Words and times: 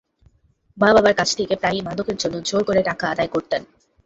মা–বাবার 0.77 1.13
কাছ 1.15 1.29
থেকে 1.37 1.53
প্রায়ই 1.55 1.81
মাদকের 1.81 2.17
জন্য 2.17 2.35
জোর 2.41 2.61
করে 2.63 2.81
টাকা 2.83 3.05
আদায় 3.09 3.31
করতেন। 3.31 3.61